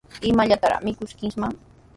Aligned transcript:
¿Imallataraq 0.31 0.81
mikuskiiman? 0.83 1.53